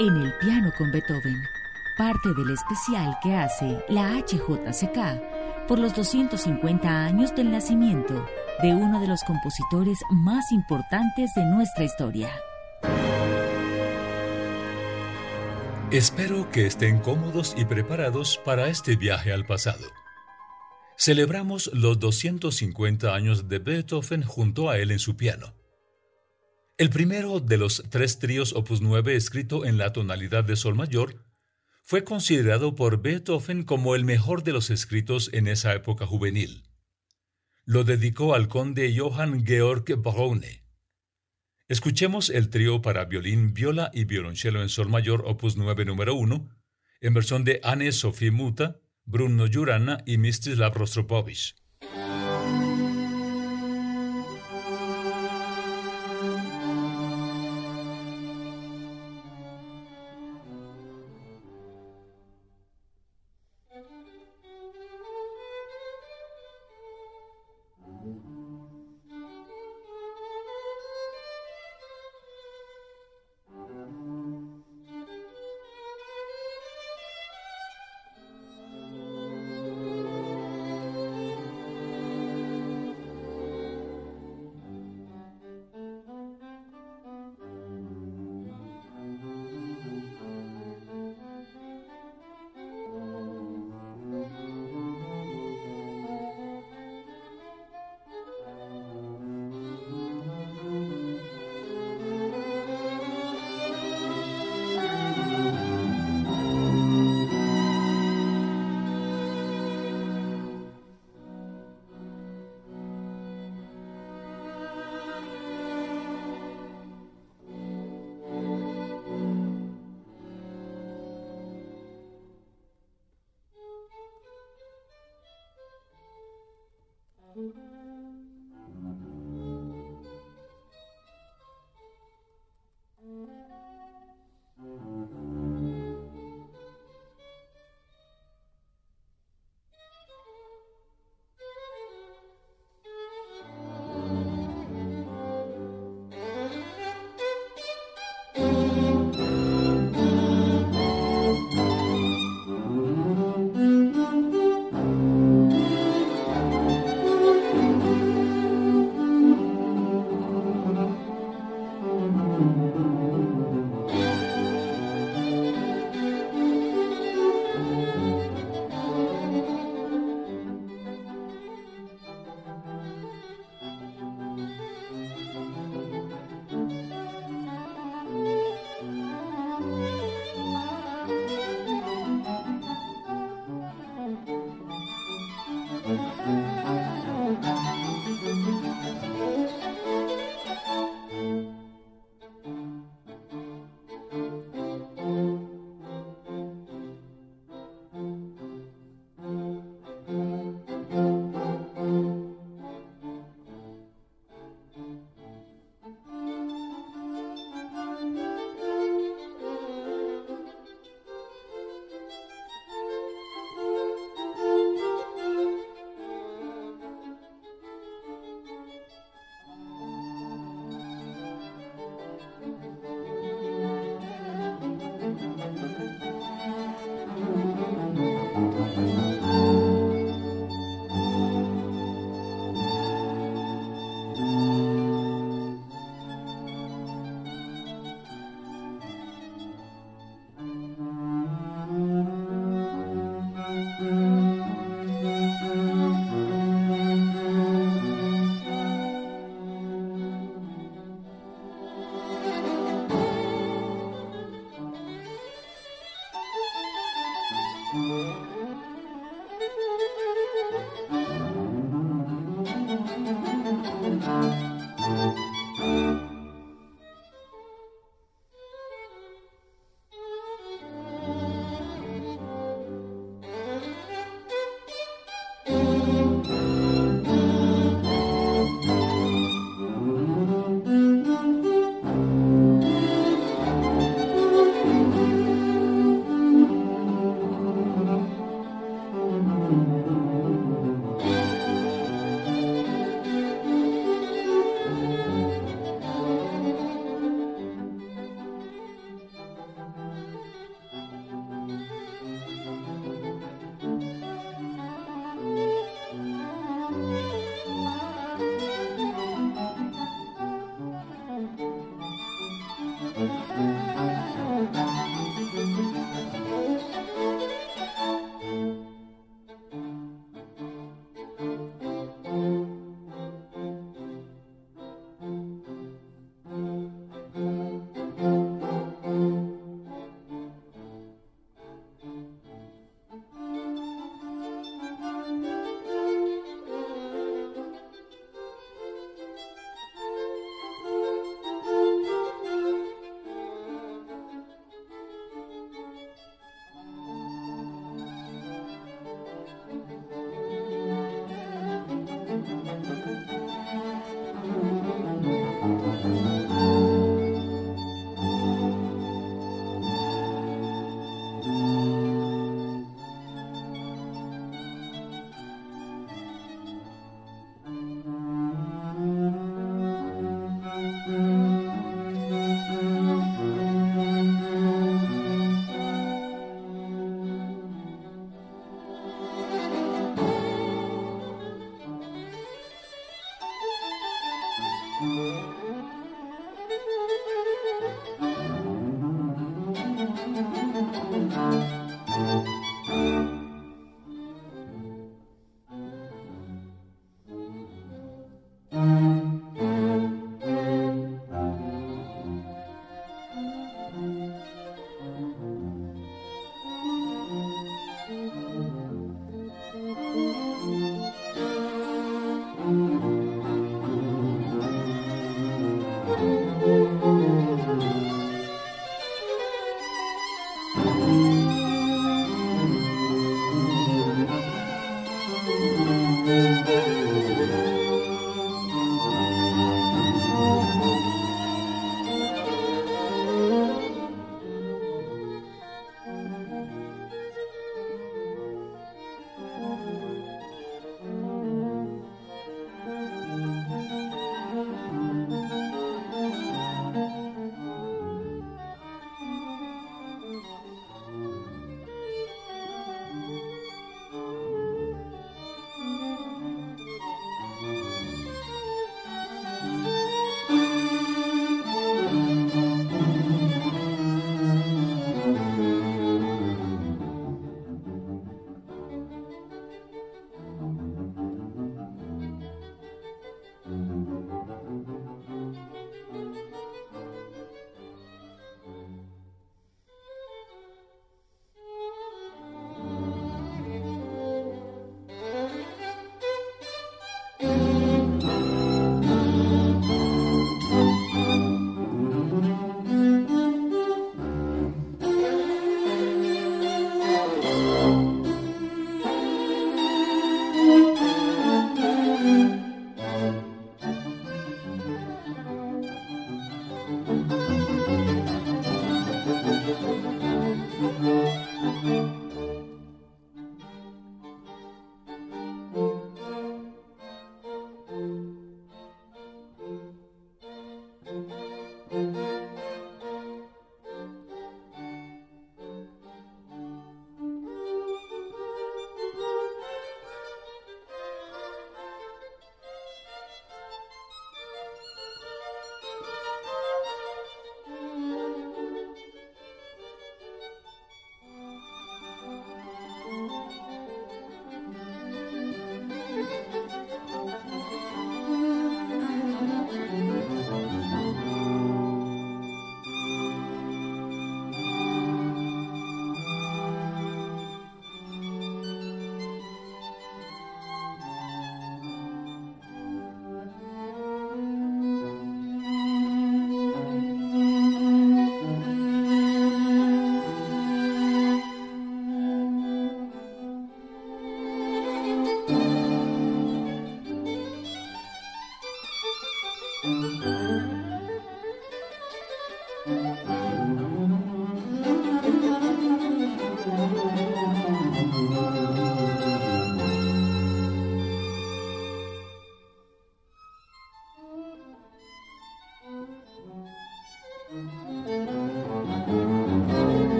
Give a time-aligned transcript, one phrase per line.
[0.00, 1.42] en el piano con Beethoven,
[1.98, 8.26] parte del especial que hace la HJCK por los 250 años del nacimiento
[8.62, 12.30] de uno de los compositores más importantes de nuestra historia.
[15.90, 19.84] Espero que estén cómodos y preparados para este viaje al pasado.
[20.96, 25.59] Celebramos los 250 años de Beethoven junto a él en su piano.
[26.80, 31.26] El primero de los tres tríos opus 9 escrito en la tonalidad de sol mayor
[31.82, 36.62] fue considerado por Beethoven como el mejor de los escritos en esa época juvenil.
[37.66, 40.64] Lo dedicó al conde Johann Georg Braune.
[41.68, 46.48] Escuchemos el trío para violín, viola y violonchelo en sol mayor opus 9 número 1,
[47.02, 51.59] en versión de Anne Sophie Muta, Bruno Jurana y Mstislav Rostropovich.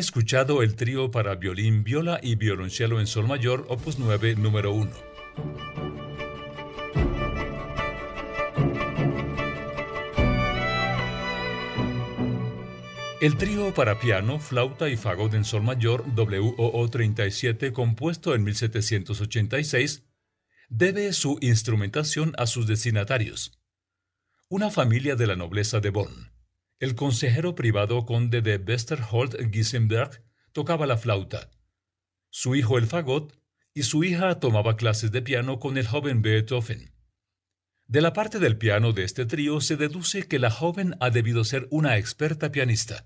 [0.00, 4.90] Escuchado el trío para violín, viola y violonchelo en sol mayor, opus 9, número 1.
[13.20, 20.04] El trío para piano, flauta y fagot en sol mayor WOO 37, compuesto en 1786,
[20.70, 23.60] debe su instrumentación a sus destinatarios.
[24.48, 26.19] Una familia de la nobleza de Bonn.
[26.80, 31.50] El consejero privado conde de Westerholt-Gisenberg tocaba la flauta,
[32.30, 33.38] su hijo el fagot
[33.74, 36.90] y su hija tomaba clases de piano con el joven Beethoven.
[37.86, 41.44] De la parte del piano de este trío se deduce que la joven ha debido
[41.44, 43.04] ser una experta pianista.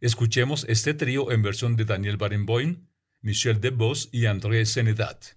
[0.00, 2.88] Escuchemos este trío en versión de Daniel Barenboim,
[3.20, 5.36] Michel Debos y André Senedat.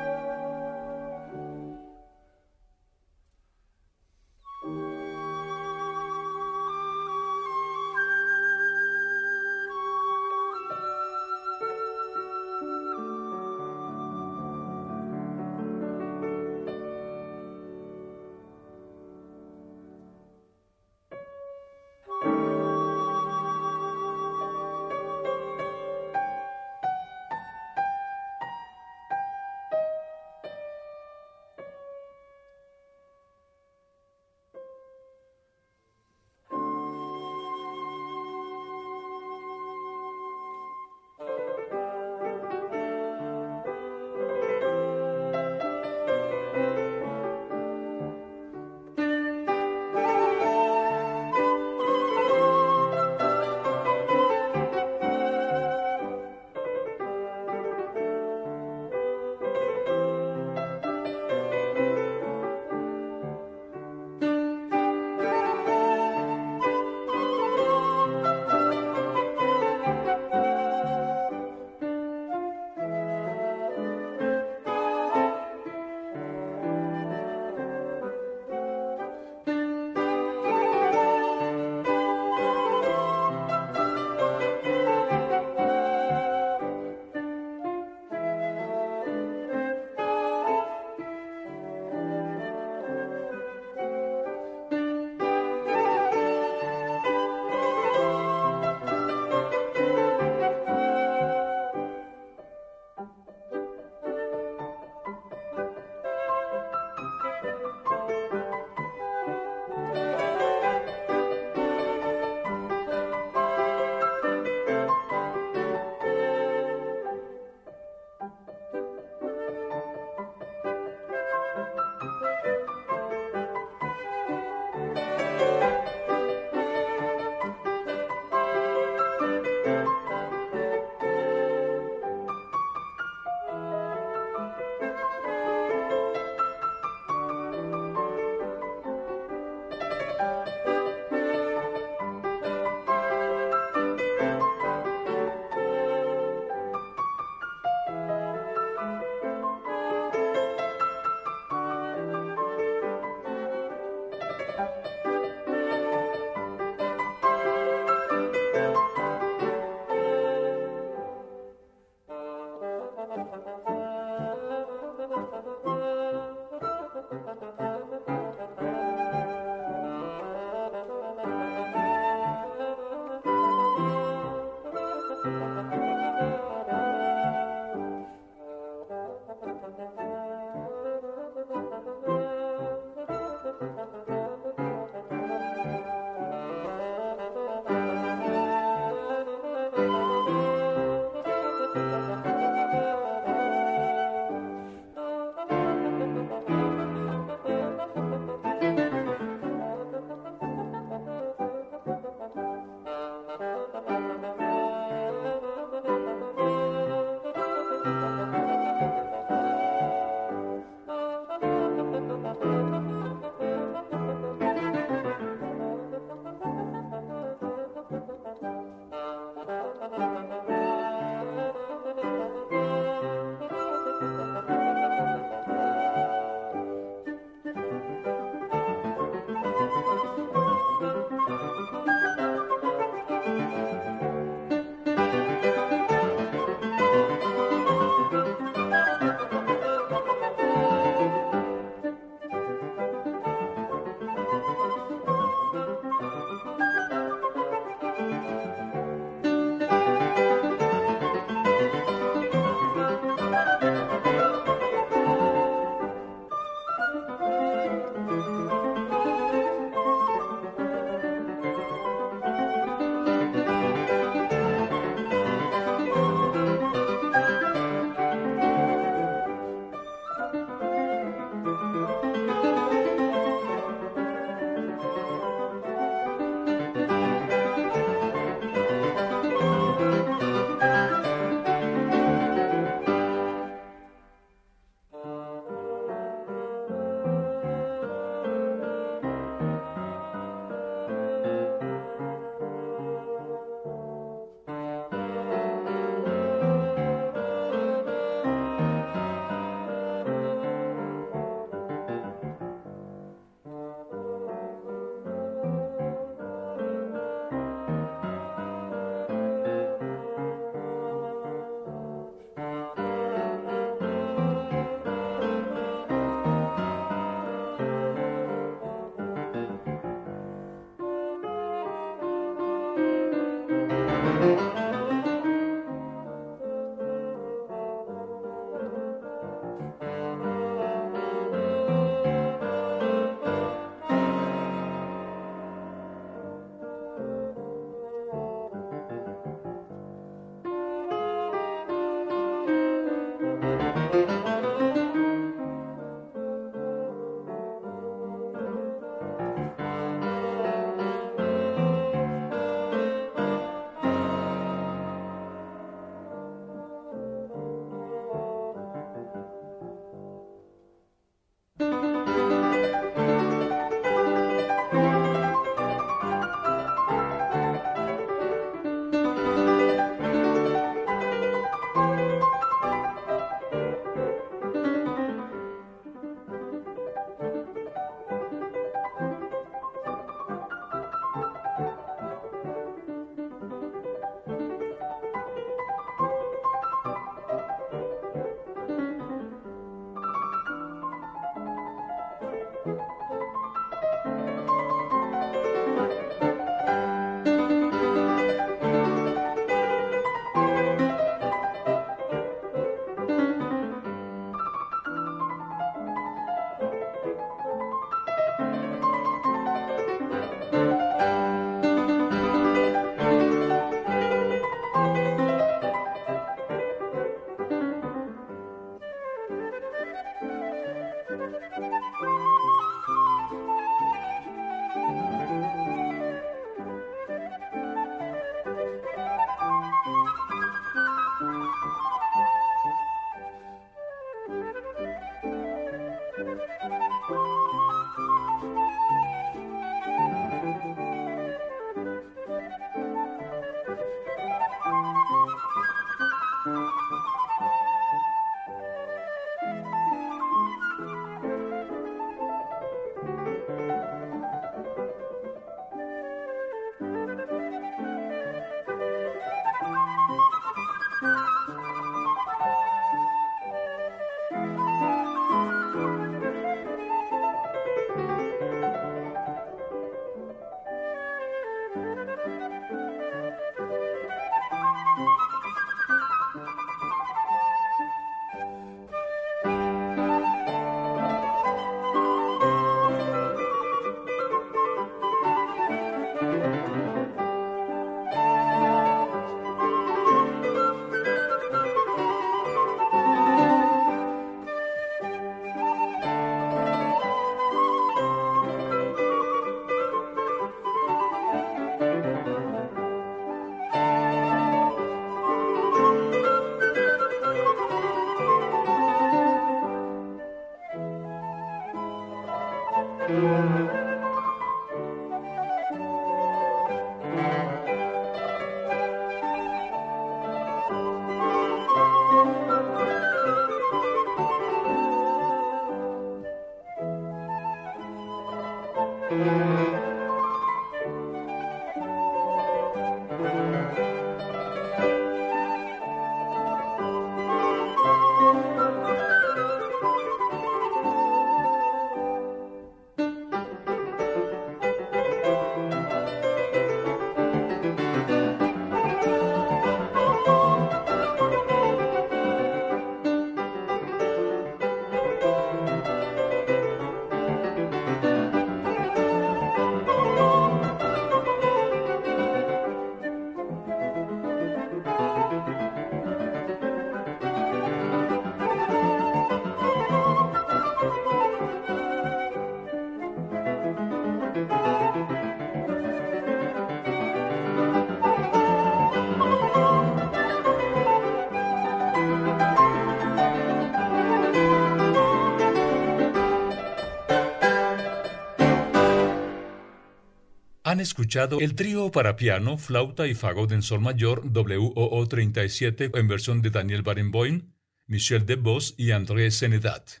[590.80, 596.08] Han escuchado el trío para piano, flauta y fagot en sol mayor WOO 37 en
[596.08, 597.52] versión de Daniel Barenboim,
[597.86, 600.00] Michel Debos y André Senedat.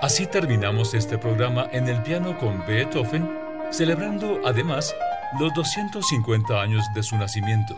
[0.00, 3.28] Así terminamos este programa en el piano con Beethoven,
[3.70, 4.96] celebrando además
[5.38, 7.76] los 250 años de su nacimiento.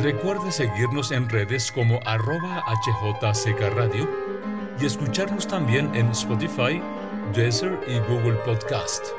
[0.00, 4.08] Recuerde seguirnos en redes como arroba HJCK Radio
[4.80, 6.80] y escucharnos también en Spotify,
[7.34, 9.17] Deezer y Google Podcast.